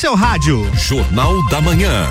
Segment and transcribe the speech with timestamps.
[0.00, 0.66] seu rádio.
[0.76, 2.06] Jornal da Manhã.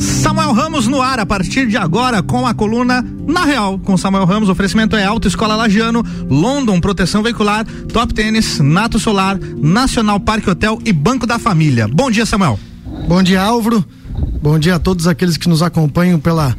[0.00, 3.78] Samuel Ramos no ar a partir de agora com a coluna Na Real.
[3.78, 10.18] Com Samuel Ramos, oferecimento é Autoescola Lagiano, London Proteção Veicular, Top Tênis, Nato Solar, Nacional
[10.18, 11.86] Parque Hotel e Banco da Família.
[11.86, 12.58] Bom dia, Samuel.
[13.06, 13.84] Bom dia, Álvaro.
[14.42, 16.56] Bom dia a todos aqueles que nos acompanham pela,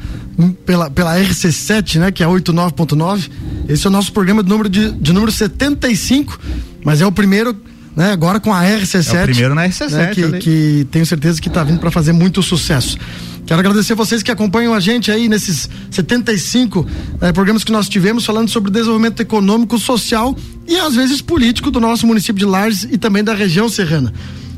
[0.66, 2.12] pela, pela RC7, né?
[2.12, 3.30] Que é 89.9.
[3.68, 6.40] Esse é o nosso programa de número, de, de número 75,
[6.84, 7.56] mas é o primeiro
[7.96, 8.12] né?
[8.12, 9.14] Agora com a RC7.
[9.14, 9.92] É o primeiro na RC7.
[9.92, 10.08] Né?
[10.14, 12.98] Que, que, tenho certeza que está vindo para fazer muito sucesso.
[13.46, 16.86] Quero agradecer vocês que acompanham a gente aí nesses 75
[17.20, 21.80] eh, programas que nós tivemos falando sobre desenvolvimento econômico, social e às vezes político do
[21.80, 24.14] nosso município de Lages e também da região serrana.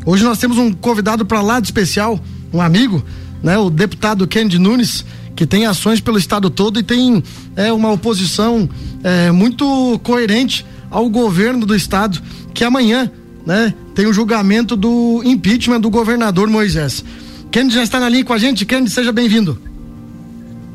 [0.05, 2.19] Hoje nós temos um convidado para lá de especial,
[2.51, 3.01] um amigo,
[3.41, 7.23] né, o deputado Kennedy Nunes, que tem ações pelo estado todo e tem
[7.55, 8.69] é, uma oposição
[9.03, 12.21] é, muito coerente ao governo do estado,
[12.53, 13.09] que amanhã
[13.45, 17.03] né, tem o julgamento do impeachment do governador Moisés.
[17.51, 18.65] Kennedy já está na linha com a gente.
[18.65, 19.57] Kennedy, seja bem-vindo.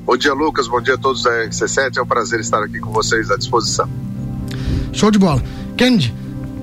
[0.05, 0.69] Bom dia, Lucas.
[0.69, 1.97] Bom dia a todos da RC7.
[1.97, 3.89] É um prazer estar aqui com vocês à disposição.
[4.93, 5.43] Show de bola.
[5.77, 6.15] Kennedy,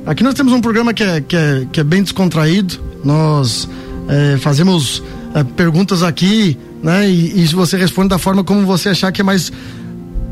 [0.05, 2.79] aqui nós temos um programa que é, que é, que é bem descontraído.
[3.03, 3.67] Nós
[4.07, 7.09] é, fazemos é, perguntas aqui, né?
[7.09, 9.51] E, e você responde da forma como você achar que é mais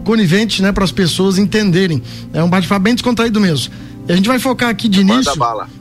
[0.04, 0.72] conivente, né?
[0.72, 2.04] Para as pessoas entenderem.
[2.34, 3.74] É um bate-papo bem descontraído mesmo.
[4.08, 5.32] E a gente vai focar aqui de início.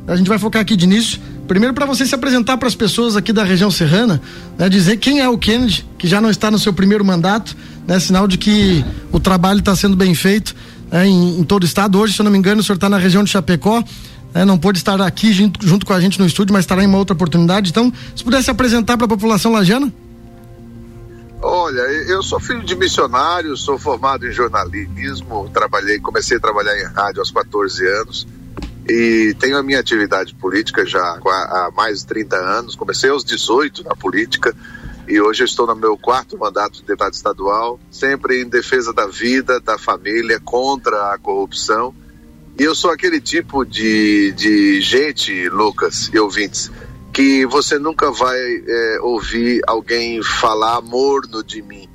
[0.07, 3.17] A gente vai focar aqui de início Primeiro, para você se apresentar para as pessoas
[3.17, 4.23] aqui da região serrana,
[4.57, 7.57] né, dizer quem é o Kennedy, que já não está no seu primeiro mandato,
[7.89, 10.55] né, sinal de que o trabalho está sendo bem feito
[10.93, 11.99] né, em, em, todo o estado.
[11.99, 13.83] Hoje, se eu não me engano, o senhor está na região de Chapecó.
[14.33, 16.87] Né, não pôde estar aqui junto, junto, com a gente no estúdio, mas estará em
[16.87, 17.71] uma outra oportunidade.
[17.71, 19.93] Então, se pudesse apresentar para a população lagiana.
[21.43, 26.85] Olha, eu sou filho de missionário, sou formado em jornalismo, trabalhei, comecei a trabalhar em
[26.85, 28.27] rádio aos 14 anos
[28.87, 32.77] e tenho a minha atividade política já há mais de 30 anos.
[32.77, 34.55] Comecei aos 18 na política
[35.09, 39.59] e hoje estou no meu quarto mandato de deputado estadual, sempre em defesa da vida,
[39.61, 41.95] da família, contra a corrupção.
[42.59, 46.71] E eu sou aquele tipo de, de gente, Lucas e ouvintes,
[47.13, 51.89] que você nunca vai é, ouvir alguém falar morno de mim.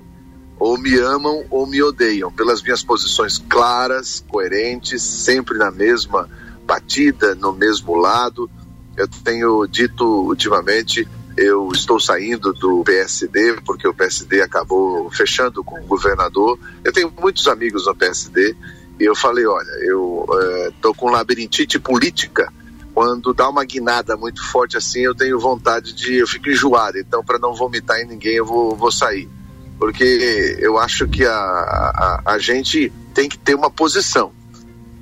[0.57, 6.29] Ou me amam ou me odeiam, pelas minhas posições claras, coerentes, sempre na mesma
[6.65, 8.49] batida no mesmo lado.
[8.97, 15.79] Eu tenho dito ultimamente, eu estou saindo do PSD, porque o PSD acabou fechando com
[15.79, 16.57] o governador.
[16.83, 18.55] Eu tenho muitos amigos no PSD
[18.99, 20.25] e eu falei: olha, eu
[20.69, 22.51] estou uh, com labirintite política.
[22.95, 26.15] Quando dá uma guinada muito forte assim, eu tenho vontade de.
[26.15, 26.97] Eu fico enjoado.
[26.97, 29.29] Então, para não vomitar em ninguém, eu vou, vou sair.
[29.77, 34.31] Porque eu acho que a, a, a gente tem que ter uma posição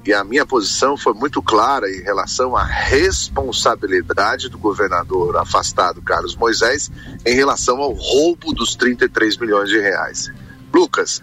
[0.06, 6.36] e a minha posição foi muito clara em relação à responsabilidade do governador afastado Carlos
[6.36, 6.92] Moisés
[7.26, 10.30] em relação ao roubo dos 33 milhões de reais.
[10.74, 11.22] Lucas,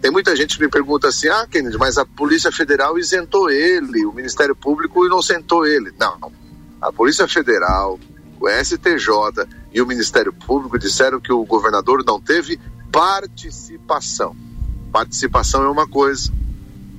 [0.00, 4.04] tem muita gente que me pergunta assim: ah, Kennedy, mas a Polícia Federal isentou ele,
[4.06, 5.92] o Ministério Público inocentou ele.
[5.98, 6.32] Não.
[6.80, 7.98] A Polícia Federal,
[8.40, 12.60] o STJ e o Ministério Público disseram que o governador não teve
[12.92, 14.36] participação.
[14.92, 16.32] Participação é uma coisa,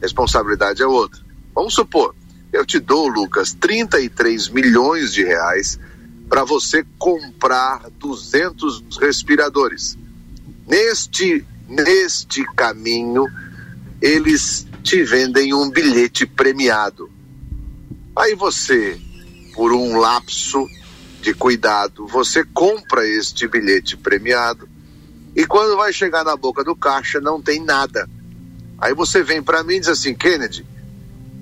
[0.02, 1.22] responsabilidade é outra.
[1.56, 2.14] Vamos supor,
[2.52, 5.80] eu te dou, Lucas, 33 milhões de reais
[6.28, 9.98] para você comprar 200 respiradores.
[10.68, 13.25] Neste, neste caminho,
[14.02, 17.09] eles te vendem um bilhete premiado.
[18.16, 19.00] Aí você,
[19.53, 20.68] por um lapso
[21.22, 24.68] de cuidado, você compra este bilhete premiado
[25.35, 28.09] e quando vai chegar na boca do caixa não tem nada.
[28.78, 30.66] Aí você vem para mim e diz assim, Kennedy,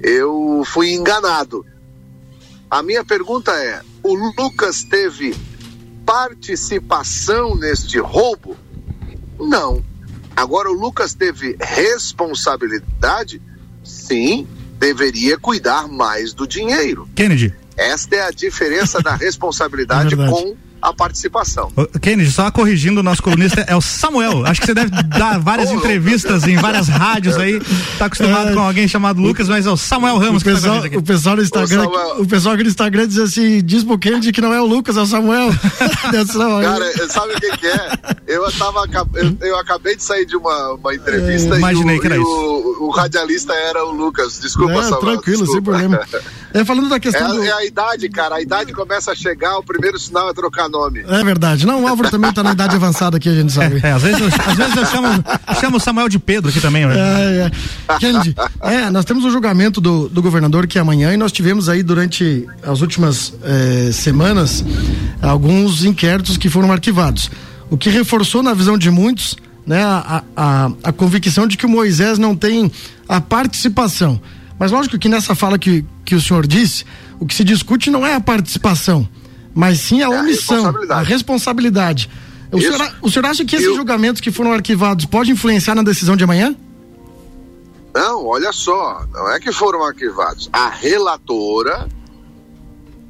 [0.02, 1.66] eu fui enganado.
[2.70, 5.36] A minha pergunta é: o Lucas teve
[6.06, 8.58] participação neste roubo?
[9.40, 9.84] Não.
[10.38, 13.42] Agora, o Lucas teve responsabilidade?
[13.84, 14.48] Sim,
[14.78, 17.10] deveria cuidar mais do dinheiro.
[17.16, 17.56] Kennedy.
[17.76, 21.72] Esta é a diferença da responsabilidade é com a participação.
[22.02, 24.46] Kennedy, só corrigindo o nosso colunista, é o Samuel.
[24.46, 27.60] Acho que você deve dar várias entrevistas em várias rádios aí.
[27.98, 30.90] Tá acostumado é, com alguém chamado Lucas, mas é o Samuel Ramos o pessoal, que
[30.90, 33.98] tá o pessoal no Instagram, o, o pessoal aqui no Instagram diz assim, diz pro
[33.98, 35.50] Kennedy que não é o Lucas, é o Samuel.
[36.62, 37.92] Cara, sabe o que, que, é?
[38.28, 38.84] Eu tava
[39.16, 42.18] eu, eu, acabei de sair de uma, uma entrevista é, imaginei e, o, que era
[42.18, 42.67] e isso.
[42.80, 44.40] O, radialista era o Lucas.
[44.40, 45.52] Desculpa, é, Tranquilo, desculpa.
[45.52, 46.00] sem problema.
[46.54, 47.28] É, falando da questão.
[47.28, 47.44] É, do...
[47.44, 48.36] é, a idade, cara.
[48.36, 51.04] A idade começa a chegar, o primeiro sinal é trocar nome.
[51.08, 51.68] É verdade.
[51.68, 53.80] Não, o Álvaro também tá na idade avançada aqui, a gente sabe.
[53.84, 55.08] É, às vezes, eu, às vezes eu chamo,
[55.60, 56.88] chamo o Samuel de Pedro aqui também.
[56.88, 56.96] Né?
[56.98, 57.52] É,
[57.94, 57.98] é.
[58.00, 61.70] Kennedy, é, nós temos o julgamento do, do governador que é amanhã e nós tivemos
[61.70, 64.64] aí durante as últimas eh, semanas
[65.22, 67.30] alguns inquéritos que foram arquivados.
[67.70, 69.36] O que reforçou na visão de muitos
[69.68, 72.72] né, a, a, a convicção de que o Moisés não tem
[73.08, 74.20] a participação.
[74.58, 76.86] Mas lógico que nessa fala que, que o senhor disse,
[77.20, 79.08] o que se discute não é a participação,
[79.54, 81.00] mas sim a é omissão, a responsabilidade.
[81.00, 82.10] A responsabilidade.
[82.50, 83.76] O, senhor, o senhor acha que esses Eu...
[83.76, 86.56] julgamentos que foram arquivados podem influenciar na decisão de amanhã?
[87.94, 90.50] Não, olha só, não é que foram arquivados.
[90.54, 91.90] A relatora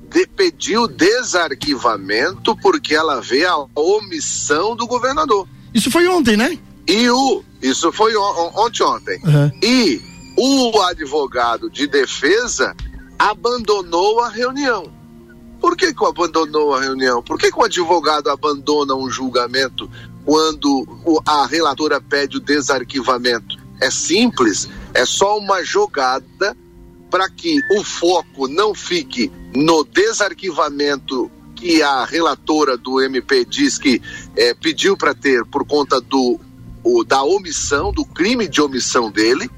[0.10, 5.48] de, pediu desarquivamento porque ela vê a omissão do governador.
[5.74, 6.58] Isso foi ontem, né?
[6.88, 7.44] E o.
[7.62, 9.22] Isso foi on, ontem, ontem.
[9.24, 9.52] Uhum.
[9.62, 10.02] E
[10.38, 12.76] o advogado de defesa
[13.18, 14.92] abandonou a reunião.
[15.60, 17.22] Por que, que abandonou a reunião?
[17.22, 19.90] Por que, que o advogado abandona um julgamento
[20.24, 20.88] quando
[21.26, 23.58] a relatora pede o desarquivamento?
[23.82, 26.56] É simples, é só uma jogada
[27.10, 34.02] para que o foco não fique no desarquivamento que a relatora do MP diz que
[34.36, 36.40] é, pediu para ter por conta do
[36.84, 39.50] o, da omissão, do crime de omissão dele,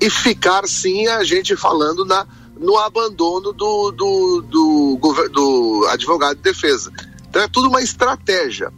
[0.00, 2.26] e ficar sim a gente falando na,
[2.58, 6.92] no abandono do, do, do, do advogado de defesa.
[7.28, 8.72] Então é tudo uma estratégia.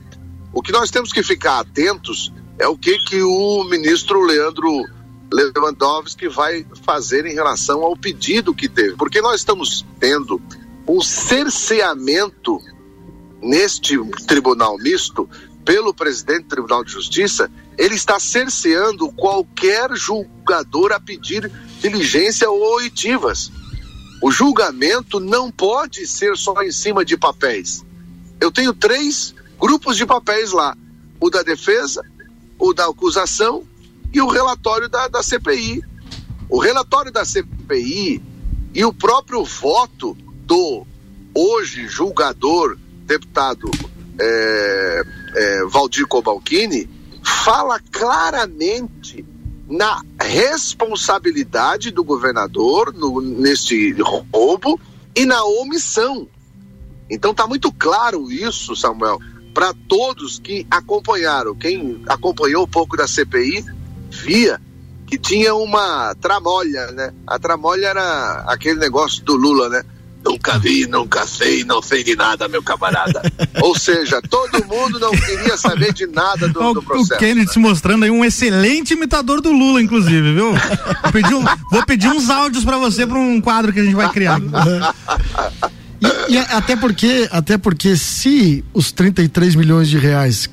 [0.53, 4.85] O que nós temos que ficar atentos é o que, que o ministro Leandro
[5.31, 10.41] Lewandowski vai fazer em relação ao pedido que teve, porque nós estamos tendo
[10.89, 12.59] um cerceamento
[13.43, 13.97] neste
[14.27, 15.29] tribunal misto
[15.65, 22.77] pelo presidente do Tribunal de Justiça, ele está cerceando qualquer julgador a pedir diligência ou
[22.77, 23.53] oitivas.
[24.23, 27.85] O julgamento não pode ser só em cima de papéis.
[28.41, 30.75] Eu tenho três grupos de papéis lá:
[31.21, 32.03] o da defesa,
[32.59, 33.63] o da acusação
[34.13, 35.85] e o relatório da, da CPI.
[36.49, 38.23] O relatório da CPI
[38.75, 40.17] e o próprio voto
[40.49, 40.87] do
[41.35, 43.71] hoje julgador, deputado
[44.19, 45.03] é,
[45.37, 46.89] é, Valdir Cobalcini,
[47.23, 49.25] fala claramente
[49.69, 53.93] na responsabilidade do governador no, neste
[54.33, 54.81] roubo
[55.15, 56.27] e na omissão.
[57.11, 59.19] Então está muito claro isso, Samuel,
[59.53, 61.55] para todos que acompanharam.
[61.55, 63.67] Quem acompanhou um pouco da CPI
[64.11, 64.59] via
[65.07, 67.13] que tinha uma tramolha, né?
[67.27, 69.83] A tramolha era aquele negócio do Lula, né?
[70.29, 73.23] Nunca vi, nunca sei, não sei de nada, meu camarada.
[73.63, 77.15] Ou seja, todo mundo não queria saber de nada do, do processo.
[77.15, 77.53] O Kennedy né?
[77.53, 80.53] se mostrando aí um excelente imitador do Lula, inclusive, viu?
[80.53, 83.95] Vou pedir, um, vou pedir uns áudios para você para um quadro que a gente
[83.95, 84.39] vai criar.
[85.99, 90.51] e, e, até porque, até porque se os 33 milhões de reais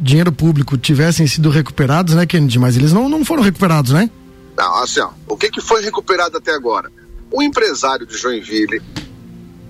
[0.00, 2.58] dinheiro público tivessem sido recuperados, né, Kennedy?
[2.58, 4.08] Mas eles não, não foram recuperados, né?
[4.56, 6.90] Não, assim, ó, o que, que foi recuperado até agora?
[7.30, 8.80] O empresário de Joinville,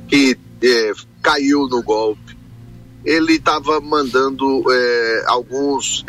[0.09, 0.93] que é,
[1.23, 2.37] caiu no golpe,
[3.05, 6.05] ele estava mandando é, alguns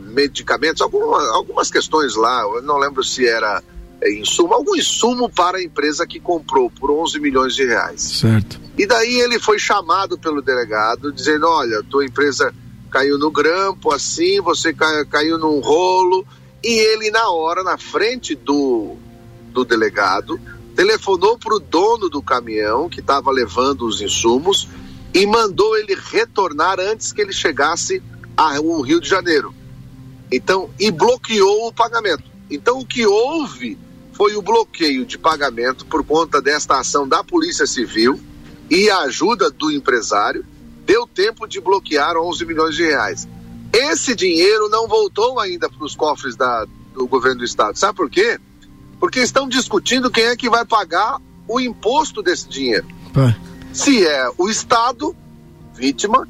[0.00, 3.62] medicamentos, algumas, algumas questões lá, eu não lembro se era
[4.00, 8.00] é, insumo, algum insumo para a empresa que comprou por 11 milhões de reais.
[8.00, 8.60] Certo.
[8.76, 12.54] E daí ele foi chamado pelo delegado, dizendo: olha, tua empresa
[12.90, 16.24] caiu no grampo, assim, você caiu num rolo,
[16.62, 18.96] e ele, na hora, na frente do,
[19.52, 20.40] do delegado,
[20.76, 24.68] telefonou para o dono do caminhão que estava levando os insumos
[25.12, 28.02] e mandou ele retornar antes que ele chegasse
[28.36, 29.54] ao Rio de Janeiro.
[30.30, 32.24] Então, e bloqueou o pagamento.
[32.50, 33.78] Então, o que houve
[34.12, 38.20] foi o bloqueio de pagamento por conta desta ação da Polícia Civil
[38.70, 40.44] e a ajuda do empresário.
[40.84, 43.28] Deu tempo de bloquear 11 milhões de reais.
[43.72, 47.78] Esse dinheiro não voltou ainda para os cofres da, do governo do estado.
[47.78, 48.38] Sabe por quê?
[48.98, 52.86] Porque estão discutindo quem é que vai pagar o imposto desse dinheiro.
[53.16, 53.34] É.
[53.72, 55.14] Se é o Estado,
[55.74, 56.26] vítima,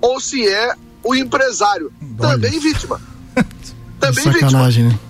[0.00, 2.32] ou se é o empresário, Olha.
[2.32, 3.00] também vítima.
[4.00, 5.08] também Sacanagem, vítima.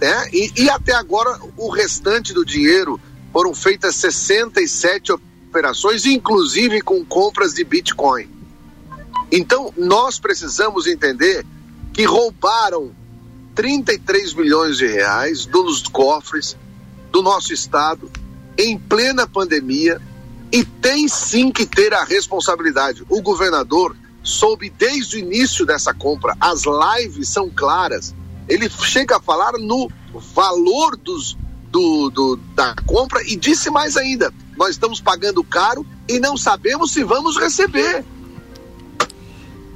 [0.00, 0.08] Né?
[0.08, 2.98] É, e, e até agora o restante do dinheiro
[3.32, 8.28] foram feitas 67 operações, inclusive com compras de Bitcoin.
[9.30, 11.44] Então, nós precisamos entender
[11.92, 12.92] que roubaram
[13.54, 16.56] 33 milhões de reais dos cofres
[17.10, 18.10] do nosso estado
[18.56, 20.00] em plena pandemia
[20.52, 23.04] e tem sim que ter a responsabilidade.
[23.08, 28.14] O governador soube desde o início dessa compra, as lives são claras.
[28.48, 29.90] Ele chega a falar no
[30.34, 31.36] valor dos,
[31.70, 36.92] do, do, da compra e disse mais ainda: nós estamos pagando caro e não sabemos
[36.92, 38.04] se vamos receber.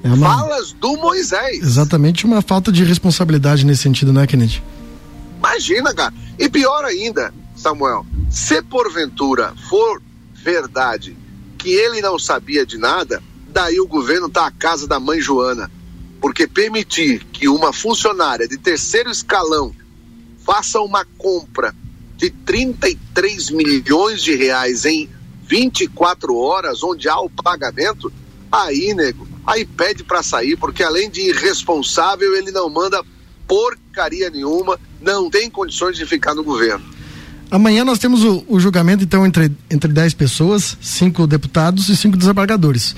[0.04, 0.36] É uma...
[0.36, 1.62] Falas do Moisés.
[1.62, 4.62] Exatamente uma falta de responsabilidade nesse sentido, né, Kennedy?
[5.38, 6.12] Imagina, cara.
[6.38, 10.02] E pior ainda, Samuel, se porventura for
[10.34, 11.16] verdade
[11.56, 15.70] que ele não sabia de nada, daí o governo tá à casa da mãe Joana.
[16.20, 19.74] Porque permitir que uma funcionária de terceiro escalão
[20.44, 21.74] faça uma compra
[22.16, 25.08] de 33 milhões de reais em
[25.46, 28.12] 24 horas, onde há o pagamento,
[28.50, 33.02] aí, nego, aí pede para sair, porque além de irresponsável, ele não manda
[33.46, 36.84] porcaria nenhuma, não tem condições de ficar no governo.
[37.50, 42.16] Amanhã nós temos o, o julgamento, então, entre, entre 10 pessoas, cinco deputados e cinco
[42.16, 42.96] desembargadores.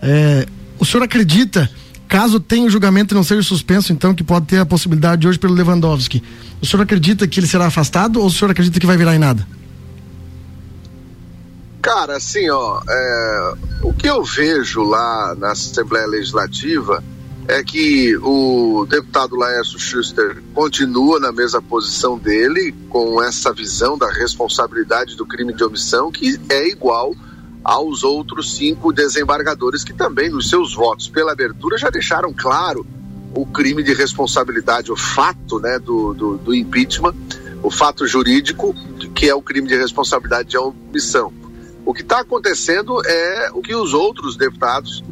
[0.00, 0.46] É,
[0.78, 1.68] o senhor acredita,
[2.06, 5.38] caso tenha o julgamento e não seja suspenso, então, que pode ter a possibilidade hoje
[5.38, 6.22] pelo Lewandowski,
[6.60, 9.18] o senhor acredita que ele será afastado ou o senhor acredita que vai virar em
[9.18, 9.46] nada?
[11.80, 17.02] Cara, assim, ó, é, o que eu vejo lá na Assembleia Legislativa
[17.46, 24.10] é que o deputado Laércio Schuster continua na mesma posição dele, com essa visão da
[24.12, 27.14] responsabilidade do crime de omissão, que é igual
[27.64, 32.86] aos outros cinco desembargadores que também, nos seus votos pela abertura, já deixaram claro
[33.34, 37.14] o crime de responsabilidade, o fato né, do, do, do impeachment,
[37.62, 38.74] o fato jurídico,
[39.14, 41.32] que é o crime de responsabilidade de omissão.
[41.88, 45.02] O que está acontecendo é o que os outros deputados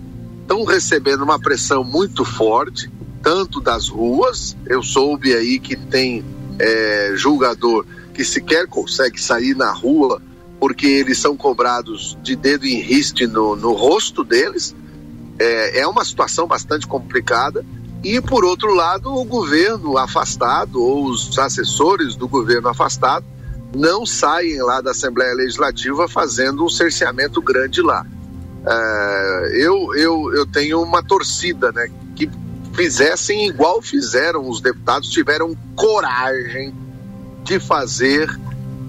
[0.42, 2.92] estão recebendo uma pressão muito forte,
[3.22, 6.22] tanto das ruas, eu soube aí que tem
[6.58, 10.20] é, julgador que sequer consegue sair na rua
[10.60, 14.76] porque eles são cobrados de dedo em riste no, no rosto deles.
[15.38, 17.64] É, é uma situação bastante complicada.
[18.04, 23.24] E, por outro lado, o governo afastado, ou os assessores do governo afastado,
[23.74, 28.06] não saem lá da Assembleia Legislativa fazendo um cerceamento grande lá.
[28.66, 31.88] É, eu, eu, eu tenho uma torcida, né?
[32.14, 32.30] Que
[32.74, 36.74] fizessem igual fizeram os deputados, tiveram coragem
[37.44, 38.28] de fazer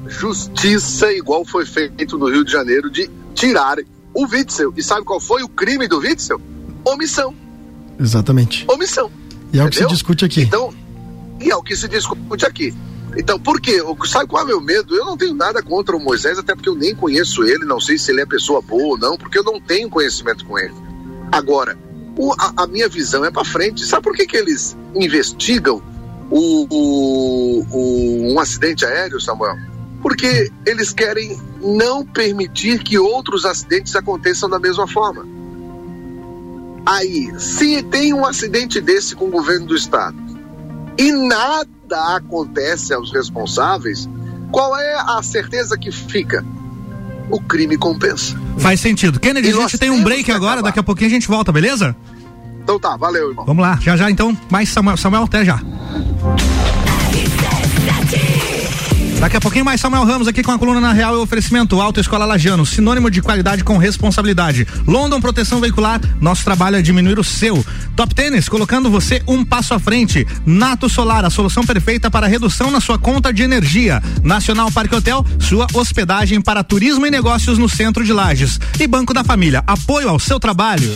[0.07, 3.77] justiça igual foi feito no Rio de Janeiro, de tirar
[4.13, 4.73] o Witzel.
[4.75, 6.41] E sabe qual foi o crime do Witzel?
[6.83, 7.35] Omissão.
[7.99, 8.65] Exatamente.
[8.67, 9.11] Omissão.
[9.51, 10.41] E é o que se discute aqui.
[10.41, 10.73] Então,
[11.39, 12.73] e é o que se discute aqui.
[13.15, 13.81] Então, por quê?
[14.05, 14.95] Sabe qual é o meu medo?
[14.95, 17.97] Eu não tenho nada contra o Moisés, até porque eu nem conheço ele, não sei
[17.97, 20.73] se ele é pessoa boa ou não, porque eu não tenho conhecimento com ele.
[21.31, 21.77] Agora,
[22.17, 23.85] o, a, a, minha visão é para frente.
[23.85, 25.81] Sabe por que, que eles investigam
[26.29, 29.55] o, o, o, um acidente aéreo, Samuel?
[30.01, 35.25] Porque eles querem não permitir que outros acidentes aconteçam da mesma forma.
[36.85, 40.17] Aí, se tem um acidente desse com o governo do estado
[40.97, 44.09] e nada acontece aos responsáveis,
[44.51, 46.45] qual é a certeza que fica?
[47.29, 48.39] O crime compensa.
[48.57, 49.19] Faz sentido.
[49.19, 51.95] Kennedy, e a gente tem um break agora, daqui a pouquinho a gente volta, beleza?
[52.63, 53.45] Então tá, valeu, irmão.
[53.45, 55.61] Vamos lá, já já então, mais Samuel, Samuel até já.
[59.19, 61.99] Daqui a pouquinho mais Samuel Ramos aqui com a coluna na Real e oferecimento Auto
[61.99, 64.67] Escola Lajano, sinônimo de qualidade com responsabilidade.
[64.85, 67.65] London Proteção Veicular, nosso trabalho é diminuir o seu.
[67.95, 70.25] Top Tênis, colocando você um passo à frente.
[70.45, 74.03] Nato Solar, a solução perfeita para redução na sua conta de energia.
[74.23, 78.59] Nacional Parque Hotel, sua hospedagem para turismo e negócios no centro de Lages.
[78.79, 80.95] E Banco da Família, apoio ao seu trabalho.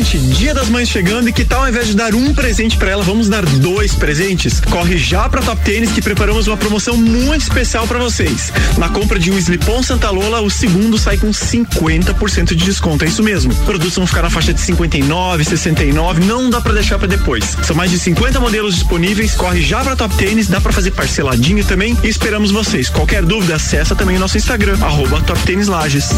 [0.03, 3.03] dia das mães chegando e que tal ao invés de dar um presente para ela,
[3.03, 4.59] vamos dar dois presentes?
[4.59, 8.51] Corre já para Top Tênis que preparamos uma promoção muito especial para vocês.
[8.77, 13.05] Na compra de um Slipon Santa Lola, o segundo sai com 50% de desconto.
[13.05, 13.53] É isso mesmo.
[13.57, 17.57] Produtos vão ficar na faixa de 59, 69, não dá para deixar para depois.
[17.63, 19.33] São mais de 50 modelos disponíveis.
[19.35, 22.89] Corre já para Top Tênis, dá para fazer parceladinho também e esperamos vocês.
[22.89, 26.09] Qualquer dúvida, acessa também o nosso Instagram, arroba Top Tênis Lages.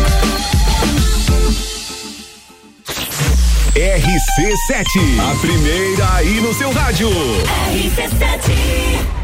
[3.75, 7.09] RC7, a primeira aí no seu rádio.
[7.09, 9.22] RC7.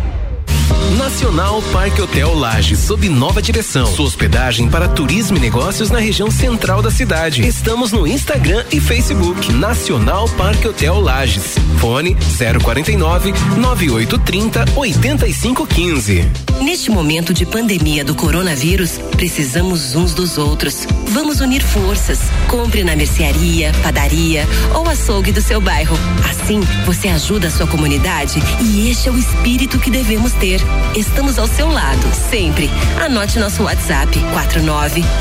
[0.97, 3.85] Nacional Parque Hotel Laje, sob nova direção.
[3.87, 7.45] Sua hospedagem para turismo e negócios na região central da cidade.
[7.45, 9.51] Estamos no Instagram e Facebook.
[9.53, 11.55] Nacional Parque Hotel Lages.
[11.79, 12.15] Fone
[12.63, 16.25] 049 9830 8515.
[16.61, 20.85] Neste momento de pandemia do coronavírus, precisamos uns dos outros.
[21.07, 22.19] Vamos unir forças.
[22.47, 24.45] Compre na mercearia, padaria
[24.75, 25.97] ou açougue do seu bairro.
[26.29, 30.61] Assim, você ajuda a sua comunidade e este é o espírito que devemos ter.
[30.95, 32.69] Estamos ao seu lado, sempre.
[32.99, 34.19] Anote nosso WhatsApp: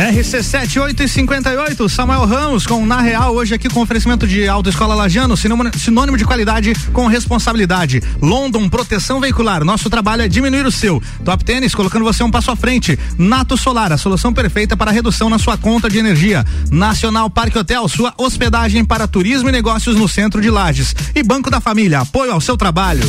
[0.00, 4.94] RC7 8 e 58 Samuel Ramos com Na Real, hoje aqui com oferecimento de Autoescola
[4.94, 8.02] Lajano, sinônimo, sinônimo de qualidade com responsabilidade.
[8.22, 11.02] London Proteção Veicular, nosso trabalho é diminuir o seu.
[11.22, 12.98] Top Tênis, colocando você um passo à frente.
[13.18, 16.46] Nato Solar, a solução perfeita para redução na sua conta de energia.
[16.70, 20.96] Nacional Parque Hotel, sua hospedagem para turismo e negócios no centro de Lages.
[21.14, 23.04] E Banco da Família, apoio ao seu trabalho.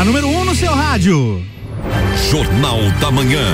[0.00, 1.44] A número 1 um no seu rádio.
[2.30, 3.44] Jornal da Manhã.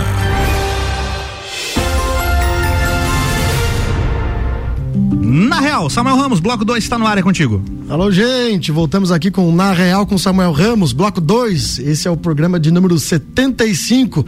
[5.20, 7.60] Na Real, Samuel Ramos, bloco 2 está no ar, é contigo.
[7.88, 11.80] Alô, gente, voltamos aqui com Na Real com Samuel Ramos, bloco 2.
[11.80, 14.24] Esse é o programa de número 75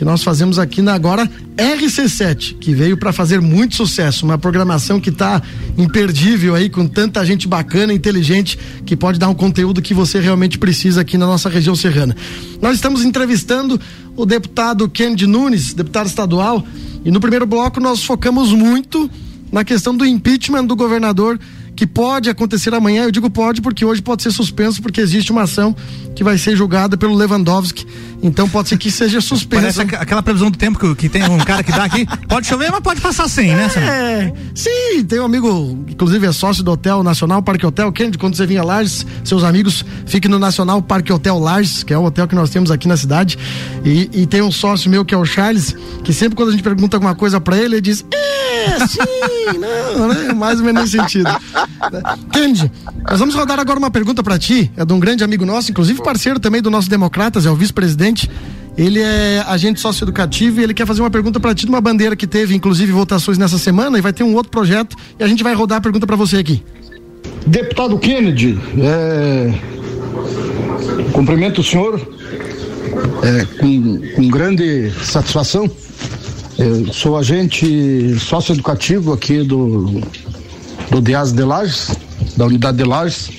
[0.00, 4.98] que nós fazemos aqui na agora RC7, que veio para fazer muito sucesso, uma programação
[4.98, 5.42] que está
[5.76, 10.58] imperdível aí com tanta gente bacana, inteligente, que pode dar um conteúdo que você realmente
[10.58, 12.16] precisa aqui na nossa região serrana.
[12.62, 13.78] Nós estamos entrevistando
[14.16, 16.64] o deputado Kennedy Nunes, deputado estadual,
[17.04, 19.10] e no primeiro bloco nós focamos muito
[19.52, 21.38] na questão do impeachment do governador
[21.80, 23.04] que pode acontecer amanhã.
[23.04, 25.74] Eu digo pode porque hoje pode ser suspenso porque existe uma ação
[26.14, 27.86] que vai ser julgada pelo Lewandowski.
[28.22, 29.62] Então pode ser que seja suspenso.
[29.62, 32.06] Parece aquela previsão do tempo que, que, tem um cara que dá aqui.
[32.28, 33.70] Pode chover, mas pode passar sem, né?
[33.78, 37.90] É, sim, tem um amigo, inclusive é sócio do Hotel Nacional Parque Hotel.
[37.92, 41.98] Kennedy, quando você vinha Lages, seus amigos, fique no Nacional Parque Hotel Lages, que é
[41.98, 43.38] o hotel que nós temos aqui na cidade.
[43.86, 46.62] E, e tem um sócio meu que é o Charles, que sempre quando a gente
[46.62, 48.98] pergunta alguma coisa para ele, ele diz: É, sim,
[49.96, 50.34] não, né?
[50.34, 51.30] Mais ou menos nesse sentido.
[52.32, 52.70] Kennedy,
[53.08, 56.02] nós vamos rodar agora uma pergunta para ti, é de um grande amigo nosso, inclusive
[56.02, 58.30] parceiro também do nosso Democratas, é o vice-presidente.
[58.76, 62.14] Ele é agente socioeducativo e ele quer fazer uma pergunta para ti de uma bandeira
[62.14, 65.42] que teve, inclusive, votações nessa semana e vai ter um outro projeto e a gente
[65.42, 66.62] vai rodar a pergunta para você aqui.
[67.46, 69.52] Deputado Kennedy, é...
[71.12, 72.00] cumprimento o senhor
[73.22, 75.70] é, com, com grande satisfação.
[76.58, 80.00] Eu sou agente socioeducativo aqui do,
[80.90, 81.90] do DIAS de Lages,
[82.36, 83.30] da unidade de Lages.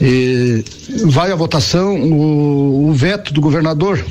[0.00, 0.64] E
[1.06, 4.04] vai à votação o, o veto do governador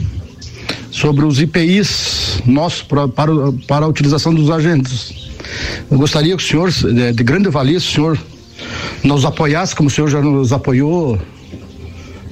[0.90, 3.32] sobre os IPIs nossos para, para,
[3.68, 5.32] para a utilização dos agentes.
[5.90, 8.18] Eu gostaria que o senhor, de, de grande valia, o senhor
[9.04, 11.20] nos apoiasse, como o senhor já nos apoiou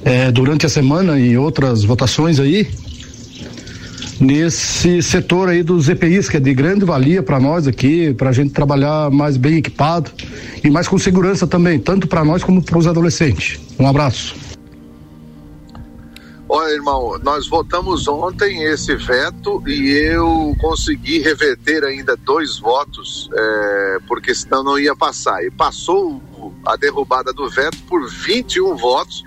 [0.04, 2.68] é, durante a semana em outras votações aí,
[4.20, 8.32] nesse setor aí dos EPIs, que é de grande valia para nós aqui, para a
[8.32, 10.10] gente trabalhar mais bem equipado
[10.62, 13.58] e mais com segurança também, tanto para nós como para os adolescentes.
[13.78, 14.34] Um abraço.
[16.52, 23.98] Olha, irmão, nós votamos ontem esse veto e eu consegui reverter ainda dois votos, é,
[24.08, 25.44] porque senão não ia passar.
[25.44, 26.20] E passou
[26.66, 29.24] a derrubada do veto por 21 votos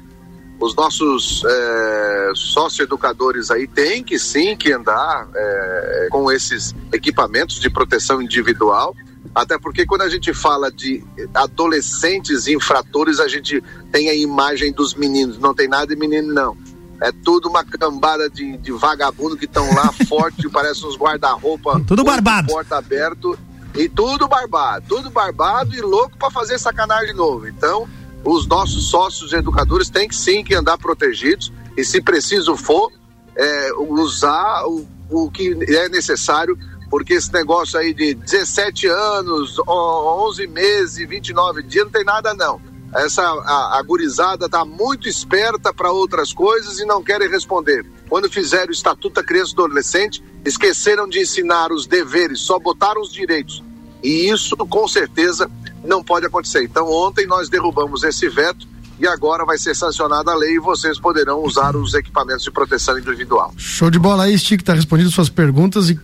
[0.64, 7.70] os nossos é, socioeducadores aí têm que sim que andar é, com esses equipamentos de
[7.70, 8.96] proteção individual,
[9.36, 14.94] até porque quando a gente fala de adolescentes infratores, a gente tem a imagem dos
[14.94, 16.58] meninos, não tem nada de menino não.
[17.02, 21.82] É tudo uma cambada de, de vagabundo que estão lá forte, parece uns guarda-roupa.
[21.86, 22.48] Tudo barbado.
[22.48, 23.38] Porta aberto
[23.76, 27.48] e tudo barbado, tudo barbado e louco para fazer sacanagem de novo.
[27.48, 27.86] Então,
[28.24, 32.92] os nossos sócios educadores têm que sim que andar protegidos e se preciso for
[33.36, 36.58] é, usar o, o que é necessário
[36.90, 42.62] porque esse negócio aí de 17 anos, 11 meses, 29 dias, não tem nada não.
[42.94, 47.84] Essa a, a gurizada tá muito esperta para outras coisas e não querem responder.
[48.08, 52.60] Quando fizeram o Estatuto da Criança e do Adolescente, esqueceram de ensinar os deveres, só
[52.60, 53.64] botaram os direitos.
[54.04, 55.50] E isso, com certeza,
[55.84, 56.64] não pode acontecer.
[56.64, 58.68] Então, ontem nós derrubamos esse veto
[59.00, 62.98] e agora vai ser sancionada a lei e vocês poderão usar os equipamentos de proteção
[62.98, 63.54] individual.
[63.58, 66.00] Show de bola aí, Stick, tá respondido suas perguntas e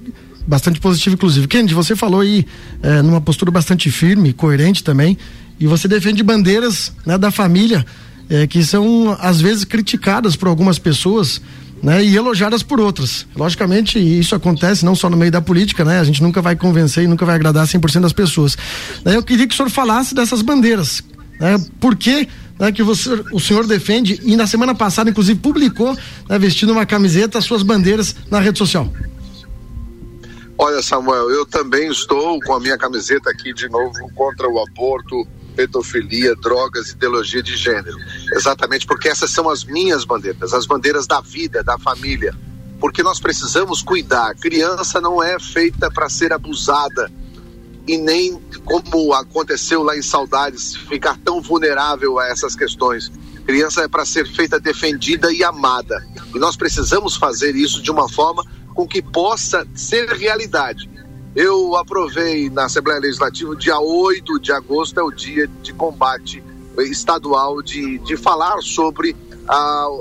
[0.46, 1.48] bastante positivo, inclusive.
[1.48, 2.46] Kennedy, você falou aí
[2.82, 5.18] é, numa postura bastante firme, coerente também,
[5.60, 7.86] e você defende bandeiras né, da família
[8.30, 11.42] é, que são às vezes criticadas por algumas pessoas
[11.82, 13.26] né, e elogiadas por outras.
[13.36, 16.00] Logicamente, isso acontece não só no meio da política, né?
[16.00, 18.58] A gente nunca vai convencer e nunca vai agradar 100% das pessoas.
[19.06, 21.04] Eu queria que o senhor falasse dessas bandeiras.
[21.40, 21.58] Né?
[21.80, 22.28] Por que
[22.60, 26.86] né, que você, o senhor defende e na semana passada, inclusive, publicou, né, vestindo uma
[26.86, 28.92] camiseta, as suas bandeiras na rede social?
[30.58, 35.26] Olha, Samuel, eu também estou com a minha camiseta aqui de novo contra o aborto,
[35.60, 37.98] pedofilia, drogas, ideologia de gênero.
[38.32, 42.34] Exatamente porque essas são as minhas bandeiras, as bandeiras da vida, da família.
[42.80, 44.34] Porque nós precisamos cuidar.
[44.36, 47.12] Criança não é feita para ser abusada
[47.86, 53.12] e nem como aconteceu lá em Saudades, ficar tão vulnerável a essas questões.
[53.46, 56.02] Criança é para ser feita defendida e amada.
[56.34, 60.90] E nós precisamos fazer isso de uma forma com que possa ser realidade.
[61.40, 66.44] Eu aprovei na Assembleia Legislativa, dia 8 de agosto é o dia de combate
[66.80, 69.16] estadual de, de falar sobre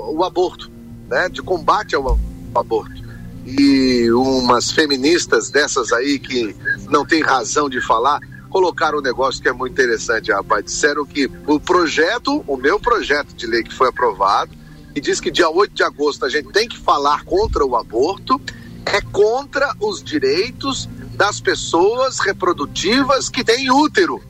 [0.09, 0.69] o aborto,
[1.07, 1.29] né?
[1.29, 2.19] de combate ao
[2.53, 3.01] aborto.
[3.45, 6.53] E umas feministas dessas aí que
[6.89, 10.65] não tem razão de falar, colocaram um negócio que é muito interessante, rapaz.
[10.65, 14.51] Disseram que o projeto, o meu projeto de lei que foi aprovado,
[14.93, 18.41] e diz que dia 8 de agosto a gente tem que falar contra o aborto,
[18.85, 24.23] é contra os direitos das pessoas reprodutivas que têm útero.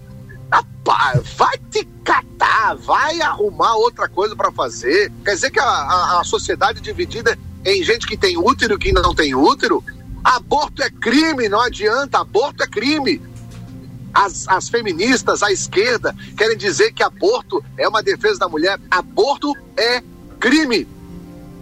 [0.51, 5.11] Rapaz, vai te catar, vai arrumar outra coisa para fazer.
[5.23, 8.91] Quer dizer que a, a, a sociedade dividida em gente que tem útero e que
[8.91, 9.83] não tem útero?
[10.23, 13.21] Aborto é crime, não adianta, aborto é crime.
[14.11, 18.79] As, as feministas, a esquerda, querem dizer que aborto é uma defesa da mulher.
[18.89, 20.01] Aborto é
[20.39, 20.87] crime.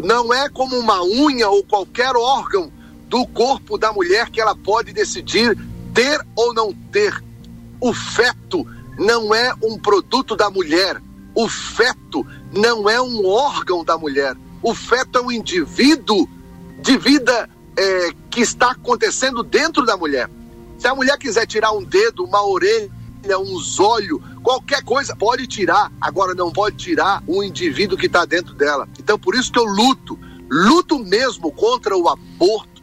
[0.02, 2.72] Não é como uma unha ou qualquer órgão
[3.08, 5.58] do corpo da mulher que ela pode decidir
[5.94, 7.24] ter ou não ter.
[7.80, 8.66] O feto
[8.98, 11.02] não é um produto da mulher.
[11.34, 14.36] O feto não é um órgão da mulher.
[14.62, 16.28] O feto é um indivíduo
[16.82, 20.30] de vida é, que está acontecendo dentro da mulher.
[20.78, 22.90] Se a mulher quiser tirar um dedo, uma orelha,
[23.40, 25.92] uns olhos, qualquer coisa, pode tirar.
[26.02, 28.88] Agora não pode tirar o indivíduo que está dentro dela.
[29.00, 32.77] Então por isso que eu luto, luto mesmo contra o aborto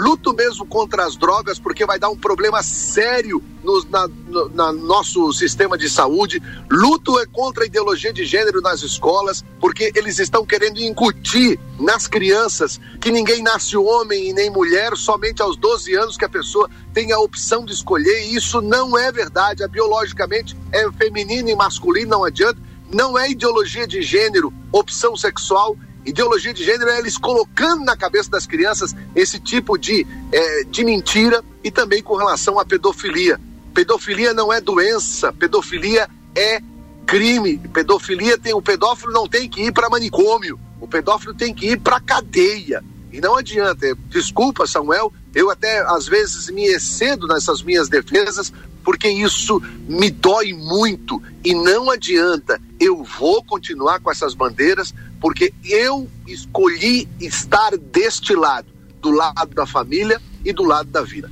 [0.00, 4.72] luto mesmo contra as drogas, porque vai dar um problema sério no, na, no na
[4.72, 6.42] nosso sistema de saúde.
[6.70, 12.06] Luto é contra a ideologia de gênero nas escolas, porque eles estão querendo incutir nas
[12.06, 16.70] crianças que ninguém nasce homem e nem mulher, somente aos 12 anos que a pessoa
[16.94, 19.62] tem a opção de escolher, e isso não é verdade.
[19.62, 22.58] A biologicamente é feminino e masculino, não adianta.
[22.92, 28.30] Não é ideologia de gênero, opção sexual Ideologia de gênero é eles colocando na cabeça
[28.30, 33.38] das crianças esse tipo de, é, de mentira e também com relação à pedofilia.
[33.74, 36.60] Pedofilia não é doença, pedofilia é
[37.06, 37.58] crime.
[37.58, 41.80] Pedofilia tem o pedófilo não tem que ir para manicômio, o pedófilo tem que ir
[41.80, 42.82] para cadeia.
[43.12, 43.94] E não adianta.
[44.08, 50.52] Desculpa, Samuel, eu até às vezes me excendo nessas minhas defesas, porque isso me dói
[50.52, 52.60] muito e não adianta.
[52.78, 58.68] Eu vou continuar com essas bandeiras porque eu escolhi estar deste lado,
[59.00, 61.30] do lado da família e do lado da vida.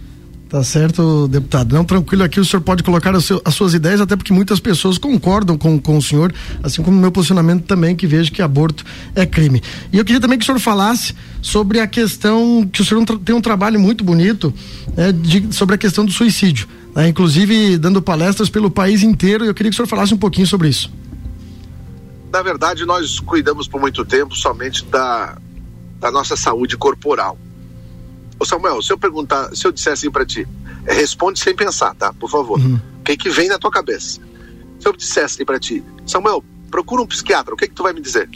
[0.49, 1.75] Tá certo, deputado.
[1.75, 4.97] Não, tranquilo aqui, o senhor pode colocar seu, as suas ideias, até porque muitas pessoas
[4.97, 6.33] concordam com, com o senhor,
[6.63, 8.83] assim como o meu posicionamento também, que vejo que aborto
[9.15, 9.63] é crime.
[9.93, 13.35] E eu queria também que o senhor falasse sobre a questão, que o senhor tem
[13.35, 14.53] um trabalho muito bonito,
[14.97, 16.67] né, de, sobre a questão do suicídio
[16.99, 17.09] né?
[17.09, 19.45] inclusive dando palestras pelo país inteiro.
[19.45, 20.91] Eu queria que o senhor falasse um pouquinho sobre isso.
[22.33, 25.39] na verdade, nós cuidamos por muito tempo somente da,
[26.01, 27.39] da nossa saúde corporal.
[28.38, 30.46] Ô Samuel, se eu perguntar, se eu disser assim para ti,
[30.87, 32.12] é, responde sem pensar, tá?
[32.12, 32.59] Por favor.
[32.59, 32.81] Uhum.
[33.01, 34.20] O que que vem na tua cabeça?
[34.79, 37.92] Se eu dissesse assim para ti, Samuel, procura um psiquiatra, o que que tu vai
[37.92, 38.29] me dizer?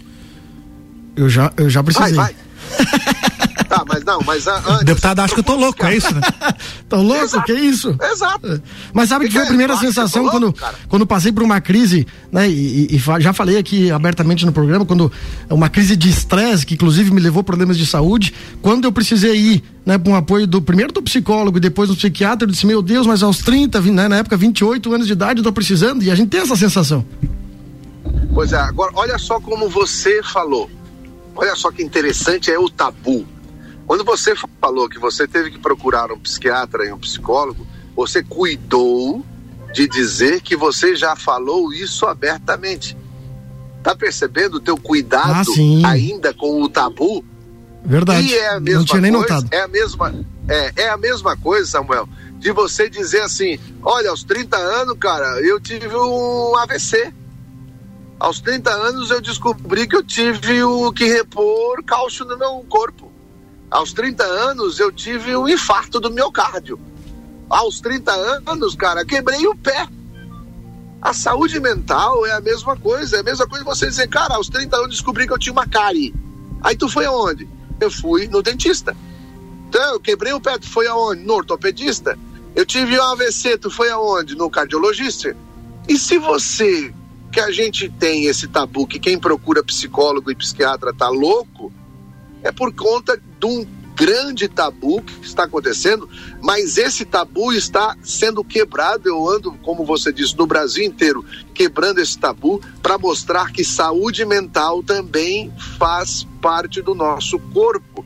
[1.14, 2.14] Eu já, eu já precisei.
[2.14, 3.38] Vai, vai.
[3.76, 4.85] tá, mas não, mas antes.
[4.85, 6.20] Deputado, acho que eu tô louco, é isso, né?
[6.88, 7.24] Tão louco?
[7.24, 7.44] Exato.
[7.46, 7.96] Que isso?
[8.12, 8.62] Exato.
[8.92, 9.48] Mas sabe que, Que foi a é?
[9.48, 10.74] primeira sensação tô quando, cara?
[10.88, 12.48] quando passei por uma crise, né?
[12.48, 15.11] E, e- e já falei aqui abertamente no programa, quando
[15.48, 19.35] uma crise de estresse, que inclusive me levou a problemas de saúde, quando eu precisei
[19.37, 22.66] ir, né, para um apoio do primeiro do psicólogo e depois do psiquiatra, eu disse,
[22.66, 25.52] meu Deus, mas aos 30, vi- né, na época 28 anos de idade, eu tô
[25.52, 27.04] precisando, e a gente tem essa sensação.
[28.35, 30.70] Pois é, agora olha só como você falou.
[31.35, 33.26] Olha só que interessante é o tabu.
[33.92, 39.22] Quando você falou que você teve que procurar um psiquiatra e um psicólogo, você cuidou
[39.74, 42.96] de dizer que você já falou isso abertamente.
[43.83, 45.50] Tá percebendo o teu cuidado
[45.85, 47.22] Ah, ainda com o tabu?
[47.85, 48.28] Verdade.
[48.28, 49.48] E é a mesma Não tinha nem coisa, notado.
[49.52, 54.24] É a mesma, é, é a mesma coisa, Samuel, de você dizer assim: olha, aos
[54.24, 57.12] 30 anos, cara, eu tive um AVC.
[58.18, 63.12] Aos 30 anos eu descobri que eu tive o que repor cálcio no meu corpo.
[63.72, 66.78] Aos 30 anos eu tive um infarto do miocárdio.
[67.48, 68.12] Aos 30
[68.46, 69.88] anos, cara, quebrei o pé.
[71.00, 73.16] A saúde mental é a mesma coisa.
[73.16, 75.66] É a mesma coisa você dizer, cara, aos 30 anos descobri que eu tinha uma
[75.66, 76.14] cárie.
[76.61, 77.48] Aí tu foi aonde?
[77.80, 78.94] Eu fui no dentista.
[79.70, 81.22] Então, eu quebrei o pé, tu foi aonde?
[81.22, 82.18] No ortopedista.
[82.54, 84.37] Eu tive um AVC, tu foi aonde?
[84.37, 85.35] No cardiologista.
[85.88, 86.92] E se você,
[87.32, 91.72] que a gente tem esse tabu, que quem procura psicólogo e psiquiatra tá louco,
[92.42, 96.09] é por conta de um grande tabu que está acontecendo,
[96.42, 99.09] mas esse tabu está sendo quebrado.
[99.09, 101.24] Eu ando, como você disse, no Brasil inteiro,
[101.55, 108.05] quebrando esse tabu para mostrar que saúde mental também faz parte do nosso corpo.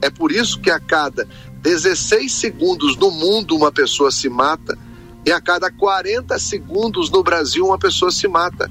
[0.00, 1.26] É por isso que a cada
[1.62, 4.78] 16 segundos no mundo uma pessoa se mata
[5.26, 8.70] e a cada 40 segundos no Brasil uma pessoa se mata.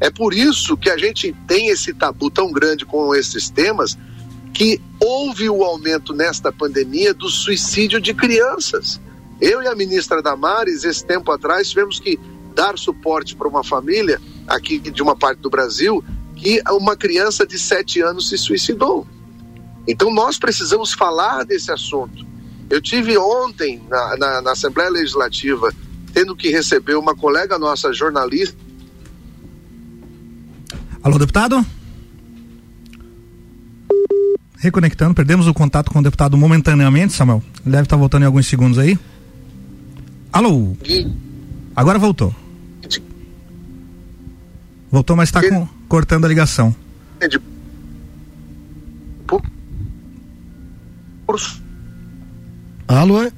[0.00, 3.96] É por isso que a gente tem esse tabu tão grande com esses temas
[4.54, 9.00] que houve o aumento nesta pandemia do suicídio de crianças.
[9.40, 12.18] Eu e a ministra Damares, esse tempo atrás, tivemos que
[12.54, 16.02] dar suporte para uma família aqui de uma parte do Brasil
[16.36, 19.06] que uma criança de 7 anos se suicidou.
[19.88, 22.24] Então nós precisamos falar desse assunto.
[22.70, 25.72] Eu tive ontem na, na, na Assembleia Legislativa
[26.12, 28.56] tendo que receber uma colega nossa jornalista
[31.04, 31.56] Alô, deputado?
[34.68, 37.42] Reconectando, perdemos o contato com o deputado momentaneamente, Samuel.
[37.66, 38.98] Ele deve estar voltando em alguns segundos aí.
[40.32, 40.74] Alô?
[41.76, 42.34] Agora voltou.
[44.90, 46.74] Voltou, mas está com- cortando a ligação.
[47.28, 47.38] de
[49.26, 49.42] por,
[51.26, 51.38] por
[52.88, 53.22] Alô?
[53.22, 53.30] é?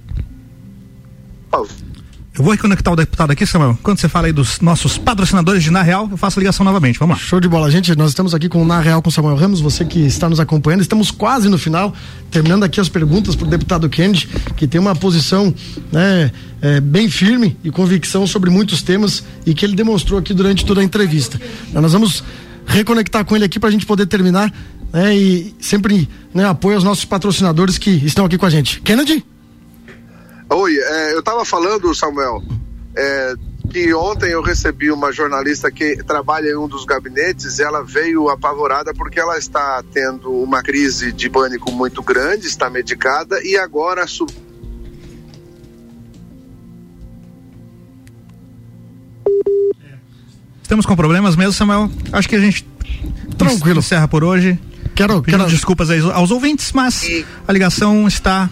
[2.38, 3.78] Eu vou reconectar o deputado aqui, Samuel.
[3.82, 6.98] Quando você fala aí dos nossos patrocinadores de Na Real, eu faço a ligação novamente.
[6.98, 7.22] Vamos lá.
[7.22, 7.96] Show de bola, gente.
[7.96, 10.82] Nós estamos aqui com o Na Real com Samuel Ramos, você que está nos acompanhando.
[10.82, 11.94] Estamos quase no final,
[12.30, 15.54] terminando aqui as perguntas para o deputado Kennedy, que tem uma posição
[15.90, 20.62] né, é, bem firme e convicção sobre muitos temas e que ele demonstrou aqui durante
[20.66, 21.40] toda a entrevista.
[21.72, 22.22] Nós vamos
[22.66, 24.52] reconectar com ele aqui para a gente poder terminar
[24.92, 28.82] né, e sempre né, apoio aos nossos patrocinadores que estão aqui com a gente.
[28.82, 29.24] Kennedy?
[30.48, 32.42] Oi, é, eu estava falando, Samuel,
[32.94, 33.34] é,
[33.70, 38.28] que ontem eu recebi uma jornalista que trabalha em um dos gabinetes e ela veio
[38.28, 44.06] apavorada porque ela está tendo uma crise de pânico muito grande, está medicada e agora
[44.06, 44.26] su-
[50.62, 51.90] Estamos com problemas mesmo, Samuel.
[52.12, 52.66] Acho que a gente
[53.38, 53.78] Tranquilo.
[53.78, 54.58] encerra por hoje.
[54.94, 55.46] Quero, quero...
[55.46, 57.06] desculpas aos ouvintes, mas
[57.46, 58.50] a ligação está.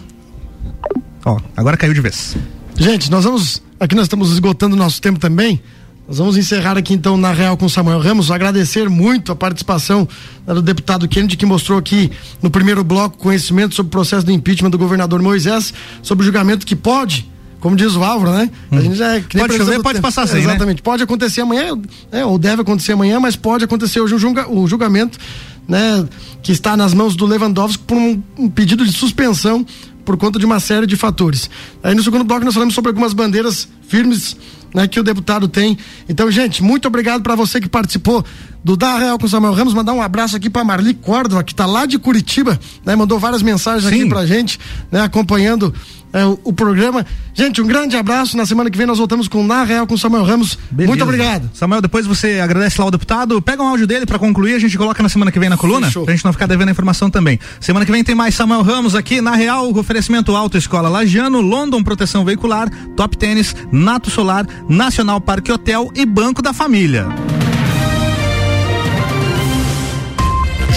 [1.24, 2.36] Ó, agora caiu de vez.
[2.76, 3.62] Gente, nós vamos.
[3.80, 5.60] Aqui nós estamos esgotando o nosso tempo também.
[6.06, 8.30] Nós vamos encerrar aqui então na Real com Samuel Ramos.
[8.30, 10.06] Agradecer muito a participação
[10.46, 12.10] né, do deputado Kennedy, que mostrou aqui
[12.42, 16.66] no primeiro bloco conhecimento sobre o processo do impeachment do governador Moisés, sobre o julgamento
[16.66, 17.26] que pode,
[17.58, 18.50] como diz o Álvaro, né?
[18.70, 19.20] A gente já é.
[19.20, 20.50] Pode chover, pode ter- passar sem, né?
[20.50, 20.82] Exatamente.
[20.82, 21.78] Pode acontecer amanhã,
[22.12, 25.18] é, ou deve acontecer amanhã, mas pode acontecer hoje o, julga- o julgamento,
[25.66, 26.06] né?
[26.42, 29.64] Que está nas mãos do Lewandowski por um, um pedido de suspensão
[30.04, 31.48] por conta de uma série de fatores.
[31.82, 34.36] Aí no segundo bloco nós falamos sobre algumas bandeiras firmes
[34.74, 35.78] né, que o deputado tem.
[36.08, 38.24] Então, gente, muito obrigado para você que participou
[38.62, 39.72] do Da Real com Samuel Ramos.
[39.72, 43.42] Mandar um abraço aqui para Marli Córdova, que está lá de Curitiba, né, mandou várias
[43.42, 44.08] mensagens aqui Sim.
[44.08, 44.58] pra gente,
[44.90, 45.72] né, acompanhando
[46.14, 47.04] é, o, o, programa.
[47.34, 48.36] Gente, um grande abraço.
[48.36, 50.56] Na semana que vem nós voltamos com Na Real com Samuel Ramos.
[50.70, 50.88] Beleza.
[50.88, 51.50] Muito obrigado.
[51.52, 54.78] Samuel, depois você agradece lá o deputado, pega um áudio dele para concluir, a gente
[54.78, 56.04] coloca na semana que vem na coluna, Fechou.
[56.04, 57.40] pra gente não ficar devendo a informação também.
[57.58, 61.82] Semana que vem tem mais Samuel Ramos aqui na Real, oferecimento Auto Escola Lagiano, London
[61.82, 67.08] Proteção Veicular, Top Tênis, Nato Solar, Nacional Parque Hotel e Banco da Família.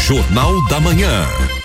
[0.07, 1.56] Jornal da Manhã.